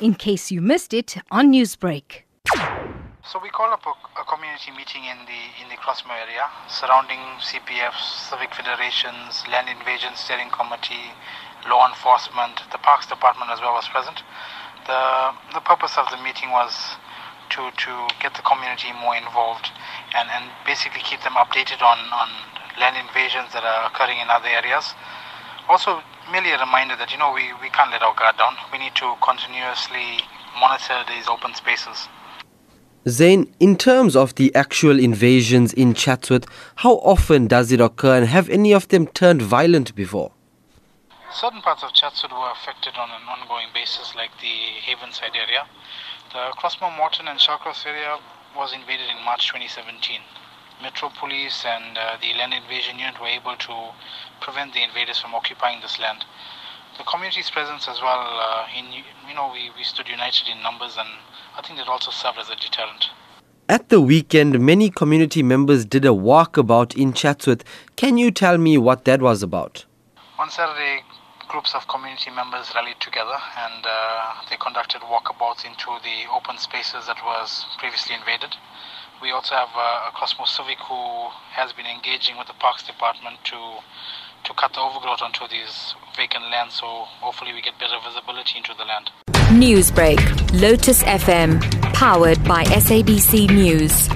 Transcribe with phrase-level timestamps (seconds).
[0.00, 2.22] in case you missed it on Newsbreak.
[3.26, 7.18] So we called up a, a, community meeting in the in the Crossmoor area surrounding
[7.42, 11.10] CPFs, civic federations, land invasion steering committee,
[11.68, 14.22] law enforcement, the parks department as well was present.
[14.86, 16.70] The the purpose of the meeting was
[17.50, 17.92] to to
[18.22, 19.74] get the community more involved
[20.14, 22.28] and, and basically keep them updated on, on
[22.78, 24.94] land invasions that are occurring in other areas.
[25.68, 28.54] Also merely a reminder that you know we, we can't let our guard down.
[28.72, 30.20] We need to continuously
[30.60, 32.08] monitor these open spaces.
[33.08, 36.46] Zain, in terms of the actual invasions in Chatsworth,
[36.76, 40.32] how often does it occur and have any of them turned violent before?
[41.32, 45.66] Certain parts of Chatsworth were affected on an ongoing basis, like the Havenside area.
[46.32, 48.18] The Crossmoor, Moorton, and Shallcross area
[48.56, 50.20] was invaded in March 2017.
[50.82, 53.74] Metro Police and uh, the Land Invasion Unit were able to
[54.40, 56.24] prevent the invaders from occupying this land
[56.98, 58.40] the community's presence as well.
[58.40, 61.08] Uh, in you know, we, we stood united in numbers, and
[61.56, 63.10] I think that also served as a deterrent.
[63.68, 67.64] At the weekend, many community members did a walkabout in Chatsworth.
[67.96, 69.84] Can you tell me what that was about?
[70.38, 71.02] On Saturday,
[71.48, 77.06] groups of community members rallied together and uh, they conducted walkabouts into the open spaces
[77.06, 78.54] that was previously invaded.
[79.22, 83.38] We also have uh, a Cosmos Civic who has been engaging with the Parks Department
[83.44, 83.56] to
[84.44, 86.86] to cut the overgrowth onto these vacant lands so
[87.20, 89.10] hopefully we get better visibility into the land.
[89.50, 90.20] Newsbreak,
[90.60, 91.60] Lotus FM,
[91.92, 94.08] powered by SABC News.